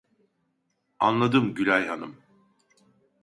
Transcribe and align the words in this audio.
Anladım 0.99 1.53
Gülay 1.55 1.85
hanım 1.87 2.17